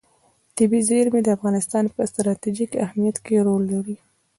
طبیعي 0.57 0.81
زیرمې 0.89 1.21
د 1.23 1.29
افغانستان 1.37 1.85
په 1.95 2.01
ستراتیژیک 2.11 2.71
اهمیت 2.85 3.17
کې 3.25 3.43
رول 3.47 3.63
لري. 3.73 3.95